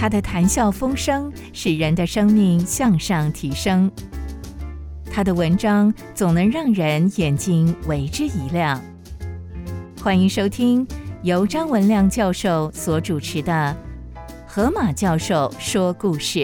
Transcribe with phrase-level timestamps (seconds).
[0.00, 3.92] 他的谈笑风生使人的生命向上提升，
[5.12, 8.82] 他的文章总能让人眼睛为之一亮。
[10.02, 10.88] 欢迎收听
[11.22, 13.76] 由张文亮教授所主持的
[14.50, 16.38] 《河马教授说故事》。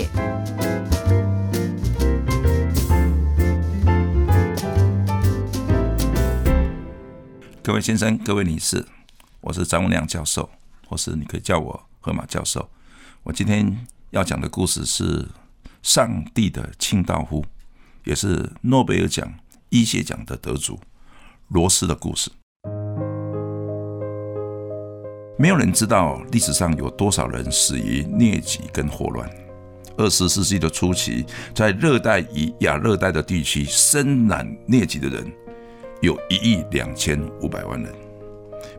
[7.62, 8.84] 各位先生、各位女士，
[9.40, 10.50] 我是张文亮教授，
[10.86, 12.68] 或是你可以叫我河马教授。
[13.26, 13.76] 我今天
[14.10, 15.26] 要讲的故事是
[15.82, 17.44] 上帝的清道夫，
[18.04, 19.28] 也是诺贝尔奖
[19.68, 20.78] 医学奖的得主
[21.48, 22.30] 罗斯的故事。
[25.36, 29.28] 没有人知道历史上有多少人死于疟疾跟霍乱。
[29.98, 35.26] 二十世纪的初期，在热带与亚热带的地区，深染疟疾的人
[36.00, 37.92] 有一亿两千五百万人，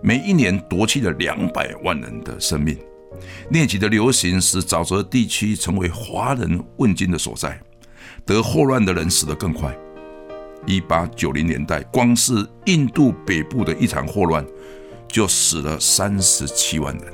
[0.01, 2.77] 每一年夺去了两百万人的生命。
[3.51, 7.59] 疟疾的流行使沼泽地区成为华人问津的所在，
[8.25, 9.75] 得霍乱的人死得更快。
[10.65, 14.45] 一八九零年代，光是印度北部的一场霍乱，
[15.07, 17.13] 就死了三十七万人。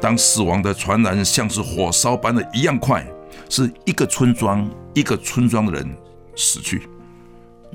[0.00, 3.06] 当死亡的传染像是火烧般的一样快，
[3.48, 5.96] 是一个村庄一个村庄的人
[6.34, 6.82] 死去。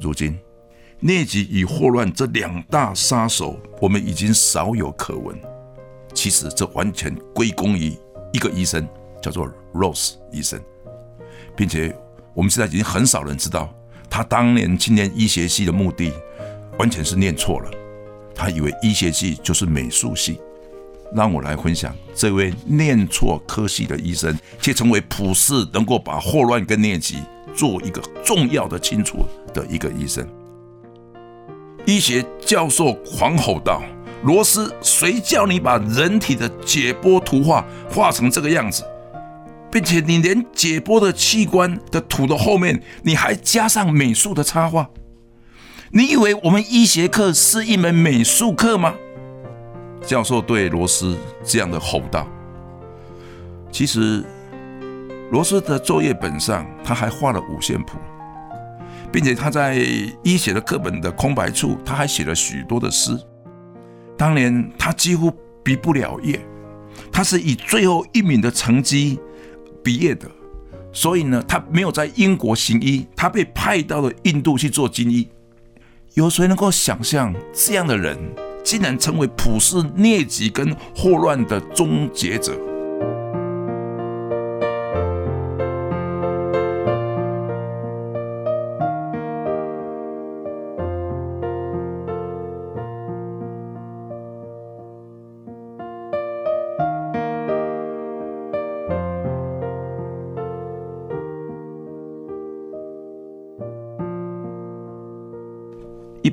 [0.01, 0.37] 如今，
[1.01, 5.39] 疟疾与霍乱这两大杀手，我们已经少有可闻。
[6.17, 7.95] 其实这完全归功于
[8.33, 8.87] 一个医生，
[9.21, 10.59] 叫做 Rose 医生，
[11.55, 11.95] 并且
[12.33, 13.71] 我们现在已经很少人知道，
[14.09, 16.11] 他当年去念医学系的目的
[16.79, 17.69] 完全是念错了，
[18.33, 20.41] 他以为医学系就是美术系。
[21.13, 27.19] 让我来分享这位念错科系的医生，却成为普世能够把霍乱跟疟疾
[27.55, 30.27] 做一个重要的清楚的一个医生。
[31.85, 33.83] 医学教授狂吼道。
[34.23, 38.83] 罗斯，谁叫你把人体的解剖图画画成这个样子，
[39.71, 44.89] 并且你连解剖的器官的图的后面，你还加上美术的插画？
[45.91, 48.95] 你以为我们医学课是一门美术课吗？
[50.05, 52.27] 教授对罗斯这样的吼道。
[53.71, 54.23] 其实，
[55.31, 57.97] 罗斯的作业本上他还画了五线谱，
[59.11, 59.75] 并且他在
[60.23, 63.17] 医学的课本的空白处，他还写了许多的诗。
[64.17, 65.31] 当年他几乎
[65.63, 66.39] 毕不了业，
[67.11, 69.19] 他是以最后一名的成绩
[69.83, 70.27] 毕业的，
[70.91, 75.27] 所以呢，他没有在英国行医，他被派到了印度去做军医。
[76.15, 78.17] 有谁能够想象这样的人，
[78.63, 82.57] 竟然成为普世疟疾跟霍乱的终结者？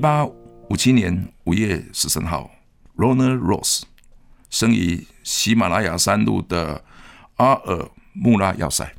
[0.05, 2.51] 八五七年五月十三号
[2.95, 3.85] ，Ronald Ross
[4.51, 6.85] 生于喜马拉雅山麓的
[7.37, 8.95] 阿尔穆拉要塞。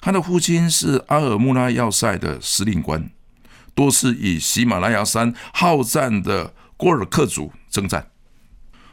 [0.00, 3.08] 他的父亲是阿尔穆拉要塞的司令官，
[3.72, 8.10] 多次与喜马拉雅山好战的郭尔克族征战。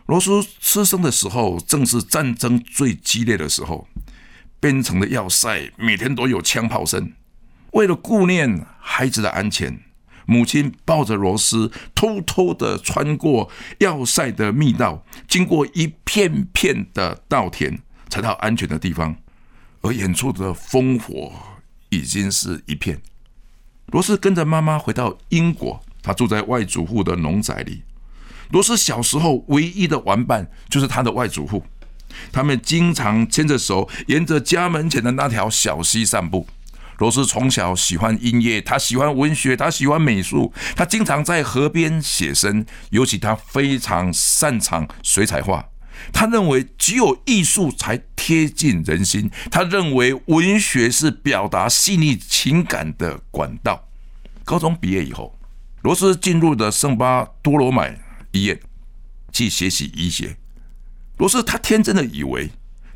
[0.06, 3.88] 罗斯出生的时候，正是战争最激烈的时候，
[4.60, 7.12] 边城的要塞每天都有枪炮声。
[7.72, 9.89] 为了顾念孩子的安全。
[10.30, 17.80] 母亲抱着罗斯，偷偷的穿过要塞的密道，经过一片片的稻田，
[18.10, 19.16] 才到安全的地方。
[19.82, 21.32] 而远处的烽火
[21.90, 23.02] 已经是一片。
[23.88, 27.82] 罗斯跟着妈妈回到英国，他住在外祖父的农宅里。
[28.52, 31.64] 罗斯小时候唯一的玩伴就是他的外祖父，
[32.32, 36.48] 他们经常牵着手，沿着家门前的那条小溪散步。
[37.00, 45.70] 罗斯从小喜欢音乐，他喜欢文学，他喜欢美术，他经常在河边写生，尤其他非常擅长水彩画。
[46.12, 53.88] 他认为只有艺术才贴近人心，他认为文学是表达细腻情感的管道。
[54.44, 55.38] 高中毕业以后，
[55.82, 57.98] 罗斯进入了圣巴多罗买
[58.32, 58.60] 医院
[59.32, 60.36] 去学习医学。
[61.18, 62.50] 罗斯他天真的以为。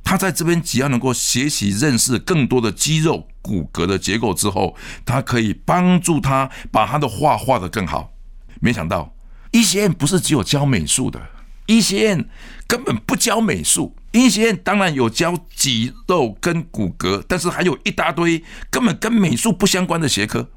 [0.04, 8.12] 他在这边只要能够学习认识更多的肌肉骨骼的结构之后，他可以帮助他把他的画画得更好。
[8.60, 9.16] 没想到
[9.52, 11.22] 医学院不是只有教美术的，
[11.68, 12.30] 医学院
[12.68, 13.96] 根本不教美术。
[14.12, 20.52] 医学院当然有教肌肉跟骨骼，但是还有一大堆根本跟美术不相关的学科。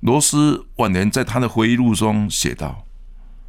[0.00, 2.84] 罗斯晚年在他的回忆录中写道：“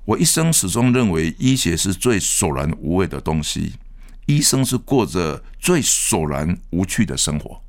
[0.06, 3.74] 我一生始终认为医学是最索然无味的东西。”
[4.26, 7.62] 医生是过着最索然无趣的生活。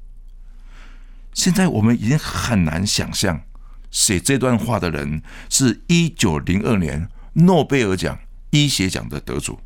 [1.32, 3.42] 现在我们已经很难想象，
[3.90, 8.18] 写这段话的人是一九零二年诺贝尔奖
[8.50, 9.58] 医学奖的得主。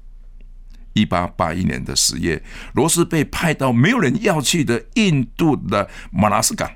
[0.94, 2.42] 一八八一年的十月，
[2.72, 6.70] 罗斯被派到没有人要去的印度的马拉斯港，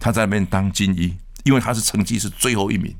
[0.00, 2.96] 他在那边当军医，因为他是成绩是最后一名。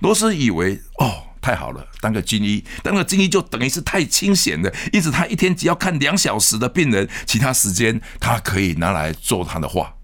[0.00, 1.24] 罗斯以为哦。
[1.46, 4.74] 太好了，当个军医，当个军医就等于是太清闲了。
[4.92, 9.94] 因此，他一天只要看两小时的病人，其他时间他可以拿来做他的画。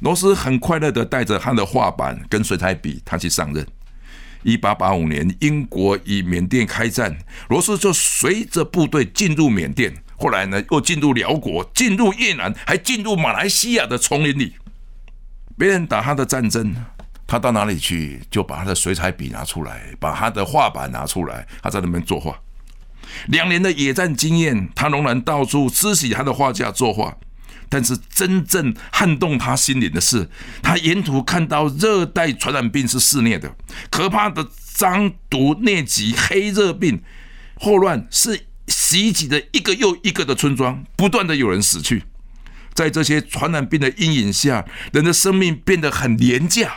[0.00, 3.66] 罗斯很快乐的带着他的画板跟水彩笔，他去上任。
[4.44, 7.18] 一八八五年，英国与缅甸开战，
[7.50, 14.54] 罗斯就随着部队进入缅甸，后来呢，又进入辽国，进入越南，还进入马来西亚的丛林里。
[15.58, 16.74] 别人打他的战争。
[17.26, 22.38] 他到哪里去，就把他的水彩笔拿出来，把他的画板拿出来，他在那边作画。
[23.28, 27.16] 两年的野战经验，他仍然到处支起他的画架作画。
[27.68, 30.28] 但是真正撼动他心灵的是，
[30.62, 33.56] 他沿途看到热带传染病是肆虐的，
[33.90, 37.02] 可怕的脏毒疟疾、黑热病、
[37.54, 42.04] 霍乱是袭击的一个又一个的村庄，不断的有人死去。
[42.74, 46.74] 在这些传染病的阴影下，人的生命变得很廉价。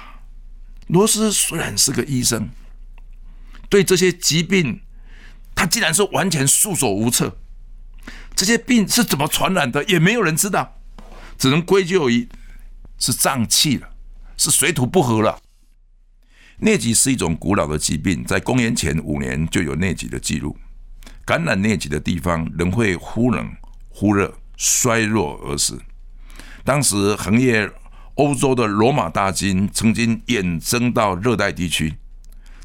[0.88, 2.50] 罗斯虽然是个医生，
[3.70, 4.82] 对这些疾病，
[5.56, 7.38] 他竟然是完全束手无策。
[8.36, 10.80] 这些病是怎么传染的，也没有人知道，
[11.38, 12.30] 只能归咎于
[13.00, 13.90] 是胀气了，
[14.38, 15.40] 是水土不合了。
[16.60, 20.56] 疟疾是一种古老的疾病，在公元前五年就有疟疾的记录。
[21.26, 23.52] 感染疟疾的地方，人会忽冷
[23.90, 25.82] 忽热，衰弱而死。
[26.64, 27.68] 当时横越。
[28.16, 31.96] 欧洲的罗马大军曾经远征到热带地区，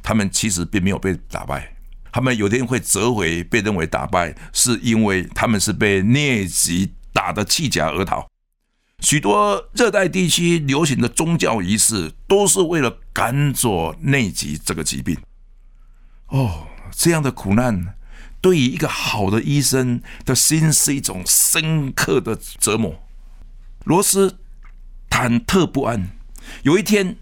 [0.00, 1.74] 他们其实并没有被打败。
[2.12, 8.28] 他们有天会折回，被认为打败，是因为他们是被疟疾打得弃甲而逃。
[9.00, 15.16] 许多热带地区流行的宗教仪式，都是为了赶走疟疾这个疾病。
[16.28, 17.94] 哦，这样的苦难，
[18.40, 23.02] 对于一个好的医生的心是一种深刻的折磨。
[23.82, 24.36] 罗斯。
[25.10, 26.10] 忐忑不安。
[26.62, 27.16] 有一天，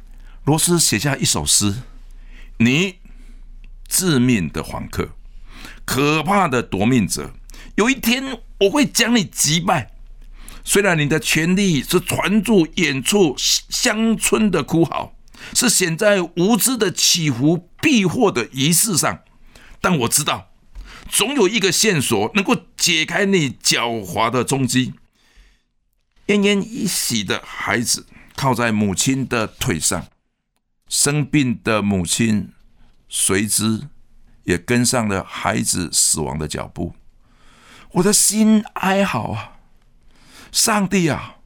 [0.44, 1.82] 罗斯写下一首诗
[2.58, 2.96] ：“你
[3.88, 5.10] 致命的访客，
[5.84, 7.32] 可怕的夺命者，
[7.74, 9.90] 有一天我会将你击败。
[10.62, 15.14] 虽然你的权力是传入远处乡村的哭嚎，
[15.54, 19.20] 是显在无知的祈福避祸的仪式上，
[19.80, 20.50] 但我知道，
[21.08, 24.92] 总有一个线索能够解开你狡猾的踪迹。”
[26.28, 30.06] 奄奄一息的孩子靠在母亲的腿上，
[30.88, 32.52] 生病的母亲
[33.08, 33.88] 随之
[34.44, 36.94] 也跟上了孩子死亡的脚步。
[37.92, 39.56] 我的心哀嚎啊！
[40.52, 41.36] 上帝啊，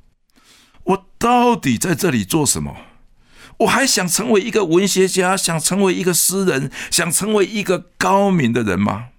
[0.82, 2.76] 我到底在这里做什么？
[3.58, 9.10] 我还想成为一个文学家，想成为一个诗人，想成为一个高明的人吗？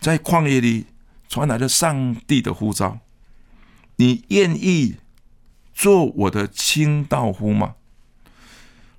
[0.00, 0.86] 在旷野里
[1.28, 2.98] 传来了上帝的呼召。
[3.96, 4.96] 你愿意
[5.74, 7.74] 做我的清道夫吗？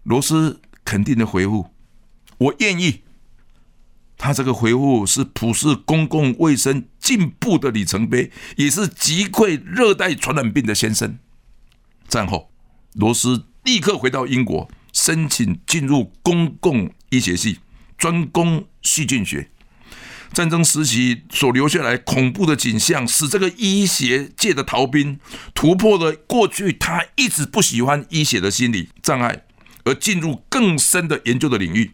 [0.03, 1.71] 罗斯肯定的回复
[2.37, 3.01] ：“我愿意。”
[4.17, 11.19] 他这个回复是普世公共卫生进步的里程碑，也是击溃热带传染病的先声。
[12.07, 12.51] 战后，
[12.93, 17.59] 罗斯立刻回到英国，申请进入公共医学系，
[17.95, 19.51] 专攻细菌学。
[20.33, 25.19] 战争时期所留下来恐怖的景象，使这个医学界的逃兵
[25.53, 29.45] 突破了过去他一直不喜欢医学的心理障碍，
[29.85, 31.91] 而进入更深的研究的领域，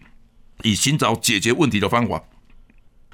[0.63, 2.23] 以寻找解决问题的方法。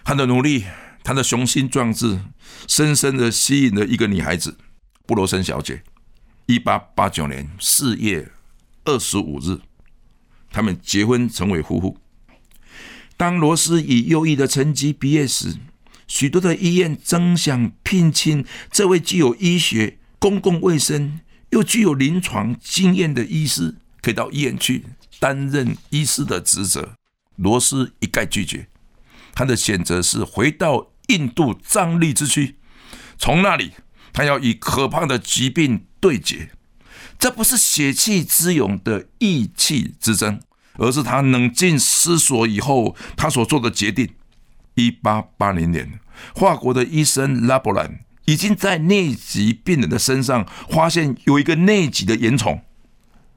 [0.04, 0.66] 他的努力，
[1.04, 2.20] 他的雄心壮志，
[2.68, 4.58] 深深的吸引了一个女孩子——
[5.06, 5.84] 布罗森小姐。
[6.48, 8.32] 一八八九年四月
[8.86, 9.60] 二十五日，
[10.50, 11.98] 他们结婚成为夫妇。
[13.20, 15.58] 当罗斯以优异的成绩毕业时，
[16.08, 24.86] 许多的医院争相聘请这位具有医学、公共卫生又具有临床经验的医师，可以到医院去
[25.20, 26.94] 担任医师的职责。
[27.36, 28.70] 罗斯一概拒绝，
[29.34, 32.56] 他的选择是回到印度藏历之区，
[33.18, 33.74] 从那里
[34.14, 36.52] 他要与可怕的疾病对决。
[37.20, 40.40] 这不是血气之勇的义气之争。
[40.80, 44.10] 而是他冷静思索以后，他所做的决定。
[44.76, 46.00] 一八八零年，
[46.34, 52.62] 法国的医生拉伯兰已经在内疾病人的身上发现有一个内疾的原虫，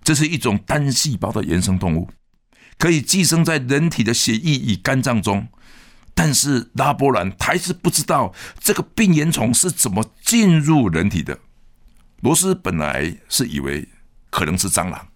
[0.04, 2.08] 这是一种单细胞的原生动物，
[2.78, 5.49] 可以寄生在人体的血液与肝脏中。
[6.14, 11.38] 但是拉波兰还是不知道这个病原虫是怎么进入人体的。
[12.20, 13.88] 罗斯本来是以为
[14.30, 15.08] 可能是蟑螂，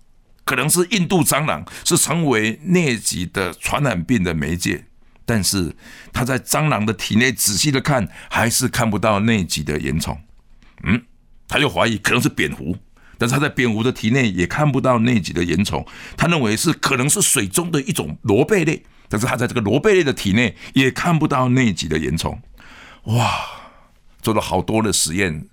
[0.46, 4.86] 可能是印度蟑螂是成为疟疾的传染病的媒介，
[5.24, 5.74] 但是
[6.12, 10.18] 他在蟑螂的体内仔细的看，还是看不到疟疾的原虫。
[10.84, 11.02] 嗯，
[11.48, 12.76] 他又怀疑可能是蝙蝠，
[13.18, 15.84] 但是他在蝙蝠的体内也看不到疟疾的原虫，
[16.16, 22.40] 他认为是可能是水中的一种螺贝类，但是他在这个螺贝类的体内也看不到疟疾的原虫。
[23.06, 23.46] 哇，
[24.22, 25.48] 做了好多的实验。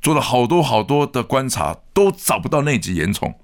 [0.00, 3.34] 做了好多好多的观察，都找不到疟疾原虫，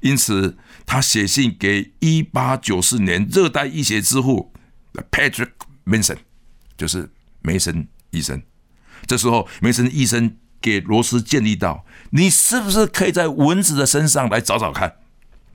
[0.00, 0.56] 因此
[0.86, 4.52] 他写信给一八九四年热带医学之父
[5.10, 5.50] Patrick
[5.84, 6.18] Mason，
[6.76, 7.10] 就是
[7.42, 8.42] 梅森医生。
[9.06, 14.96] 这时候梅森医生给罗斯建议道：“你是不是可以在蚊子的身上来找找看？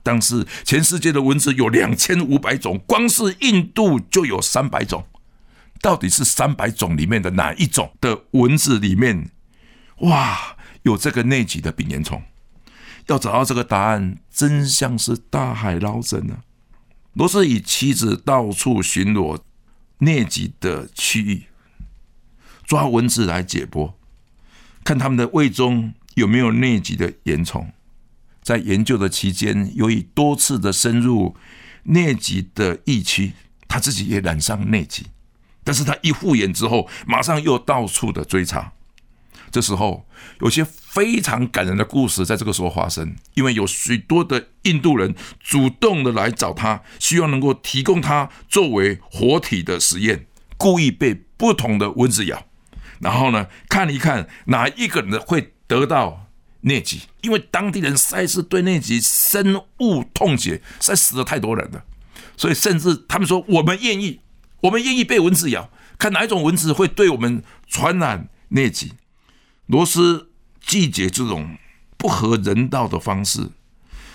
[0.02, 5.06] 当时全世界的蚊子有两千五百种，光是印度就有三百种，
[5.80, 9.30] 到底是三百种里面的哪一种的蚊子里面？”
[10.02, 12.22] 哇，有这个疟疾的病原虫，
[13.08, 16.44] 要找到这个答案，真相是大海捞针啊！
[17.14, 19.40] 罗斯与妻子到处巡逻
[19.98, 21.44] 疟疾的区域，
[22.64, 23.94] 抓蚊子来解剖，
[24.84, 27.72] 看他们的胃中有没有疟疾的原虫。
[28.42, 31.34] 在研究的期间，由于多次的深入
[31.86, 33.32] 疟疾的疫区，
[33.66, 35.06] 他自己也染上疟疾，
[35.64, 38.72] 但是他一复原之后，马上又到处的追查。
[39.50, 40.06] 这时候，
[40.40, 50.26] 有些非常感人的故事在这个时候发生，因为有许多的印度人主动的来找他，希望能够提供他作为活体的实验，
[50.56, 52.46] 故意被不同的蚊子咬，
[53.00, 56.26] 然后呢，看一看哪一个人会得到
[56.62, 61.84] 疟疾，因为当地人实在是对疟疾深恶痛绝，实在死了太多人了，
[62.36, 64.20] 所以甚至他们说，我们愿意，
[64.62, 68.92] 我们愿意被蚊子咬，看哪一种蚊子会对我们传染疟疾。
[69.68, 71.58] 罗斯拒绝这种
[71.98, 73.50] 不合人道的方式，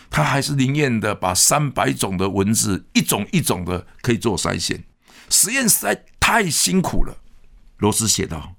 [0.10, 4.84] 他还是宁愿的把三百种的文字一种一种的可以做筛选。
[5.30, 7.18] 实验实在太辛苦了。
[7.78, 8.56] 罗斯写道：“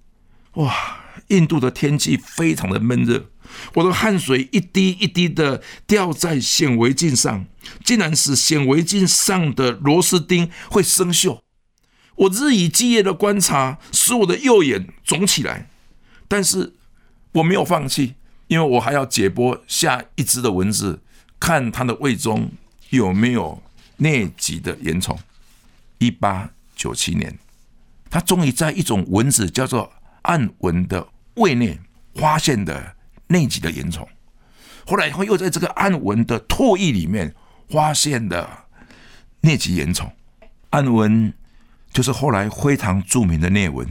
[0.54, 3.28] 哇，印度的天气非常的闷热，
[3.74, 7.46] 我的汗水一滴一滴的掉在显微镜上，
[7.82, 11.40] 竟然使显微镜上的螺丝钉会生锈。
[12.14, 15.68] 我日以继夜的观察，使我的右眼肿起来，
[16.28, 16.74] 但是。”
[17.34, 18.14] 我没有放弃，
[18.46, 21.02] 因为我还要解剖下一只的蚊子，
[21.40, 22.50] 看它的胃中
[22.90, 23.60] 有没有
[23.98, 25.18] 疟疾的原虫。
[25.98, 27.38] 一八九七年，
[28.08, 31.78] 他终于在一种蚊子叫做暗蚊的胃内
[32.14, 32.94] 发现的
[33.28, 34.08] 疟疾的原虫。
[34.86, 37.34] 后来，他又在这个暗蚊的唾液里面
[37.68, 38.66] 发现的
[39.42, 40.12] 疟疾原虫。
[40.70, 41.32] 暗蚊
[41.92, 43.88] 就是后来非常著名的疟蚊。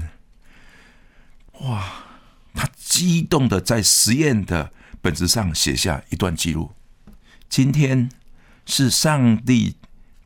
[1.61, 2.02] 哇！
[2.53, 6.71] 他激动的在实验的本子上写下一段记录：
[7.49, 8.09] 今天
[8.65, 9.75] 是上帝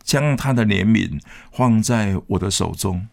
[0.03, 1.19] 将他的怜悯
[1.51, 3.07] 放在我的手中。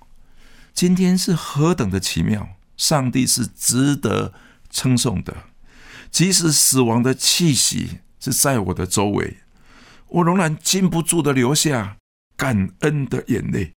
[0.72, 2.56] 今天是何等的奇妙！
[2.76, 4.34] 上帝是值得
[4.68, 5.36] 称颂的。
[6.10, 9.38] 即使死亡的气息是在我的周围，
[10.08, 11.96] 我仍然禁不住的流下
[12.36, 13.72] 感恩的眼泪。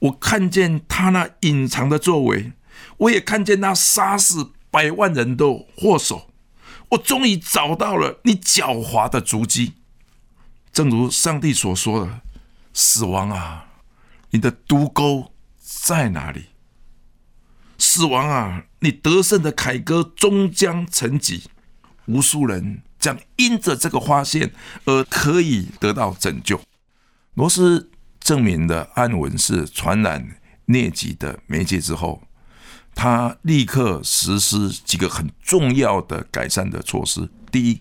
[0.00, 2.52] 我看见他那隐藏的作为，
[2.98, 4.52] 我也看见那杀死。
[4.70, 5.44] 百万人的
[5.76, 6.30] 祸首，
[6.90, 9.74] 我终于找到了你狡猾的足迹。
[10.72, 12.20] 正如上帝所说的
[12.74, 13.68] ：“死亡啊，
[14.30, 16.46] 你的毒钩在哪里？
[17.78, 21.44] 死亡啊，你得胜的凯歌终将沉寂。
[22.06, 24.52] 无数人将因着这个发现
[24.84, 26.60] 而可以得到拯救。”
[27.34, 32.22] 罗斯证明了安文是传染疟疾的媒介之后。
[32.98, 37.30] 他立刻实施几个很重要的改善的措施。
[37.52, 37.80] 第一，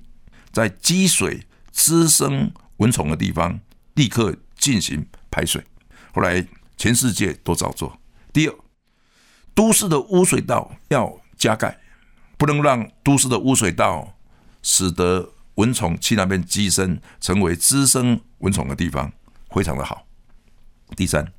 [0.52, 3.60] 在积水滋生蚊虫的地方
[3.96, 5.64] 立刻进行排水。
[6.14, 6.48] 后来
[6.78, 8.00] 全世界都照做。
[8.32, 8.56] 第二，
[9.56, 11.80] 都市的污水道要加盖，
[12.38, 14.16] 不能让都市的污水道
[14.62, 19.12] 使得蚊虫去那边寄生，成为滋生蚊虫的地方，
[19.50, 20.06] 非常的好。
[20.96, 21.34] 第三。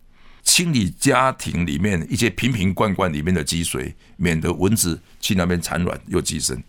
[0.49, 6.61] 清理家庭里面一些瓶瓶罐罐里面的积水，免得蚊子去那边产卵又寄生。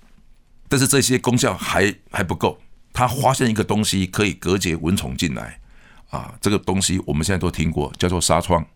[0.68, 2.60] 但是这些功效还还不够，
[2.92, 5.62] 他发现一个东西可以隔绝蚊虫进来
[6.10, 6.36] 啊！
[6.42, 8.68] 这个东西我们现在都听过，叫做纱窗。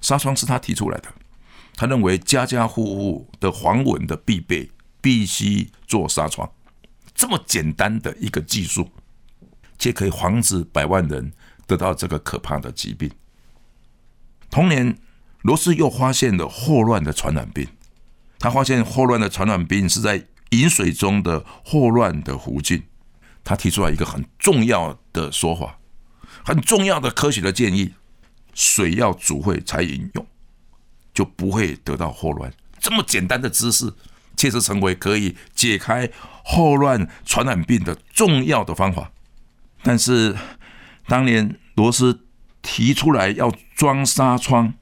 [0.00, 1.12] 纱窗是他提出来的，
[1.76, 4.70] 他认为家家户户的防蚊的必备，
[5.02, 6.50] 必须做纱窗。
[7.14, 8.88] 这么简单的一个技术，
[9.78, 11.30] 却可以防止百万人
[11.66, 13.10] 得到这个可怕的疾病。
[14.50, 14.98] 同年，
[15.42, 17.66] 罗斯又发现了霍乱的传染病。
[18.38, 22.82] 他发现霍乱的传染病是在饮水中的霍乱的弧径。
[23.44, 25.78] 他提出来一个很重要的说法，
[26.44, 27.94] 很重要的科学的建议：
[28.54, 30.26] 水要煮沸才饮用，
[31.14, 32.52] 就不会得到霍乱。
[32.78, 33.92] 这么简单的知识，
[34.36, 36.10] 确实成为可以解开
[36.44, 39.10] 霍乱传染病的重要的方法。
[39.82, 40.36] 但是，
[41.06, 42.26] 当年罗斯
[42.62, 44.74] 提出来要装纱窗，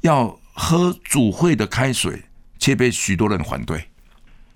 [0.00, 2.24] 要喝主会的开水，
[2.58, 3.88] 却被许多人反对。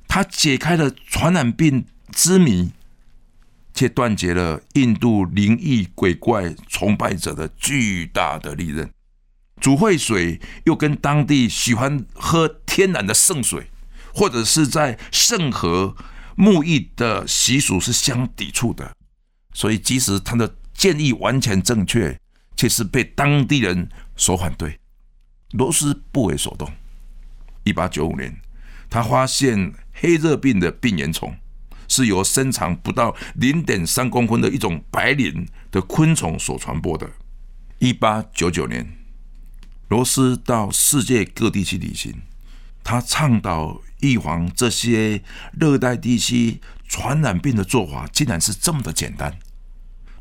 [0.08, 2.72] 他解开了传染病之谜，
[3.72, 8.90] 却断绝了印度灵异鬼怪崇拜者的巨大的利刃。
[9.60, 13.70] 主会水又跟当地喜欢喝天然的圣水，
[14.12, 15.96] 或者是在圣河
[16.36, 18.92] 沐浴的习俗是相抵触的。
[19.54, 22.18] 所以，即使他的建议完全正确，
[22.56, 24.80] 却是被当地人所反对。
[25.52, 26.68] 罗斯不为所动。
[27.62, 28.36] 一八九五年，
[28.90, 31.36] 他发现黑热病的病原虫
[31.86, 37.08] 是由身长不到零点三公分的一种白磷的昆虫所传播的。
[37.78, 38.84] 一八九九年，
[39.86, 42.12] 罗斯到世界各地去旅行，
[42.82, 45.22] 他倡导预防这些
[45.52, 46.60] 热带地区。
[46.88, 49.38] 传染病的做法竟然是这么的简单，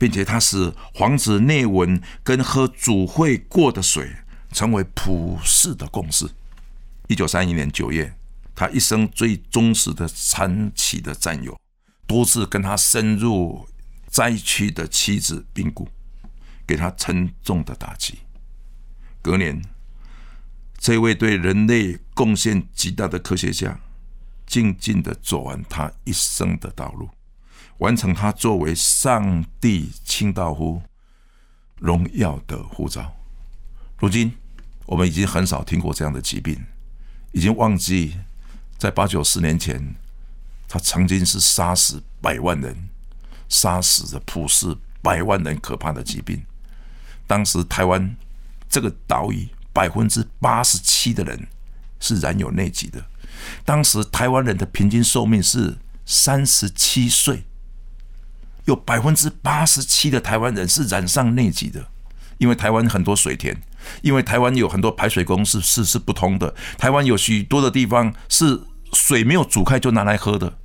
[0.02, 4.12] 并且他使防止内文跟喝煮沸过的水
[4.52, 6.28] 成为普世的共识。
[7.08, 8.12] 一九三一年九月，
[8.56, 11.56] 他一生最忠实的长期的战友，
[12.08, 13.68] 多次跟他深入
[14.08, 15.88] 灾区的妻子病故，
[16.66, 18.18] 给他沉重的打击。
[19.22, 19.62] 隔年，
[20.80, 23.80] 这位对人类贡献极大的科学家。
[24.48, 27.08] 静静的走完他一生的道路，
[27.82, 30.82] 完成他作为上帝清道夫
[31.80, 33.12] 荣耀的护照。
[33.98, 34.32] 如今，
[34.86, 36.64] 我们已经很少听过这样的疾病，
[37.32, 38.18] 已经忘记
[38.78, 39.96] 在八九十年前，
[40.68, 42.90] 他曾经是杀死百万人、
[43.50, 46.40] 杀死了普世百万人可怕的疾病。
[47.26, 48.16] 当时台湾
[48.70, 51.48] 这个岛屿百分之八十七的人
[52.00, 53.04] 是染有内疾的。
[53.66, 57.44] 当时台湾人的平均寿命是三十七岁，
[58.66, 61.88] 有百分之八十七的台湾人是染上内疾的，
[62.38, 63.56] 因为台湾很多水田，
[64.02, 68.62] 因为台湾有很多排水工是是是不通的，台湾有许多的地方是
[68.94, 70.58] 水没有煮开就拿来喝的。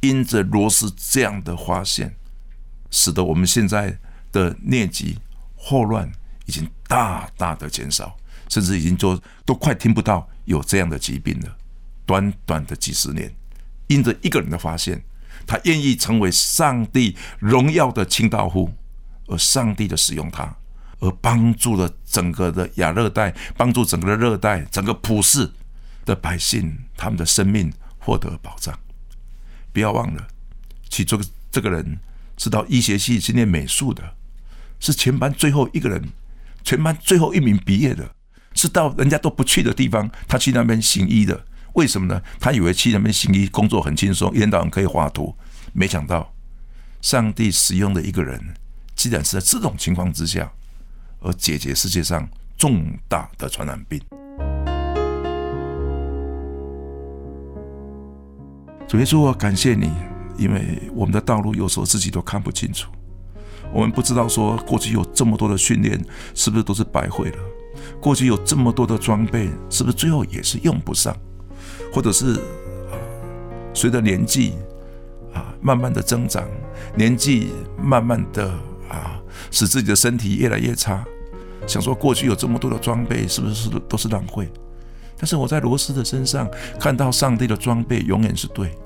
[0.00, 2.16] 因着罗斯这样的发现，
[2.90, 3.96] 使得我们现在
[4.32, 5.16] 的疟疾、
[5.54, 6.10] 霍乱
[6.46, 8.16] 已经大大的减少，
[8.48, 11.56] 甚至已经就都快听不到有这样的疾病了。
[12.04, 13.32] 短短的几十年，
[13.86, 15.00] 因着一个人的发现，
[15.46, 18.72] 他愿意成为上帝荣耀的清道夫，
[19.26, 20.56] 而上帝的使用他，
[21.00, 25.50] 而帮助了整个的亚热带，帮助整个的热带，整个普世
[26.04, 28.78] 的百姓，他们的生命获得保障。
[29.72, 30.28] 不要忘了，
[30.88, 31.98] 其中这个人
[32.38, 34.14] 是到医学系去念美术的，
[34.80, 36.10] 是全班最后一个人，
[36.62, 38.14] 全班最后一名毕业的，
[38.54, 41.46] 是到人家都不去的地方，他去那边行医的。
[41.74, 42.20] 为什么呢？
[42.38, 45.34] 他以为去那边行医工作很轻松，一天到晚可以画图。
[45.72, 46.32] 没想到，
[47.00, 48.38] 上帝使用的一个人，
[48.94, 50.52] 竟然是在这种情况之下，
[51.20, 54.00] 而解决世界上重大的传染病。
[58.86, 59.90] 主耶稣，我感谢你，
[60.36, 62.92] 因为我们的道路有时候自己都看不清楚，
[63.72, 65.98] 我们不知道说过去有这么多的训练，
[66.34, 67.38] 是不是都是白费了？
[67.98, 71.16] 过去有这么多的装备，是不是最后也是用不上？
[71.92, 72.40] 或者是
[73.74, 74.54] 随着年纪
[75.34, 76.42] 啊慢慢的增长，
[76.96, 78.50] 年纪慢慢的
[78.88, 81.04] 啊使自己的身体越来越差，
[81.66, 84.50] 想说过去有这么多的装备是不是都是浪费？
[85.18, 86.50] 但是我在罗斯的身上
[86.80, 88.76] 看到上帝的装备永远是对，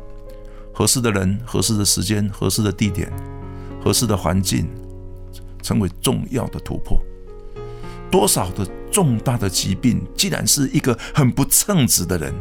[0.75, 3.11] 合适的人、合适的时间、合适的地点、
[3.83, 4.69] 合适的环境，
[5.63, 7.01] 成为重要的突破。
[8.11, 12.35] 多少的重大的疾病，既然是一个很不称职的人。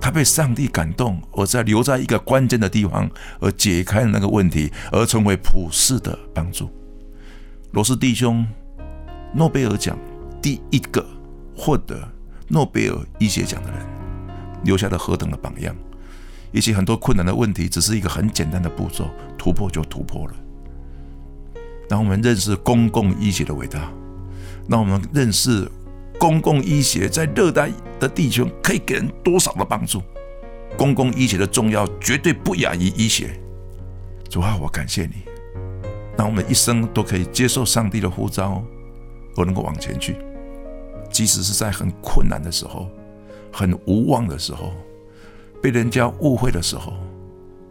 [0.00, 3.08] 他被上帝感动，而在留在一个关键的地方，
[3.38, 6.70] 而解开了那个问题，而成为普世的帮助。
[7.72, 8.46] 罗斯弟兄，
[9.34, 9.98] 诺贝尔奖
[10.40, 11.06] 第一个
[11.54, 12.00] 获得
[12.48, 13.86] 诺贝尔医学奖的人，
[14.64, 15.76] 留下了何等的榜样！
[16.50, 20.34] 一些很多困难的问题，只是一个很简单的步骤，突破就突破了。
[21.88, 23.92] 让我们认识公共医学的伟大，
[24.66, 25.70] 让我们认识。
[26.20, 30.02] 公共医学在热带的地区可以给人多少的帮助。
[30.76, 33.30] 公共医学的重要绝对不亚于医学。
[34.28, 35.24] 主啊，我感谢你，
[36.18, 38.62] 让我们一生都可以接受上帝的呼召，
[39.34, 40.14] 我能够往前去，
[41.10, 42.86] 即使是在很困难的时候、
[43.50, 44.74] 很无望的时候、
[45.62, 46.92] 被人家误会的时候，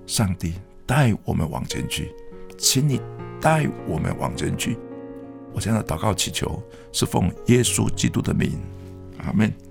[0.08, 0.56] 上帝
[0.88, 2.12] 带我们往前去，
[2.58, 3.00] 请你
[3.40, 4.76] 带我们往前去。
[5.54, 8.60] 我现在祷告祈求是奉耶稣基督的名
[9.18, 9.69] 阿门。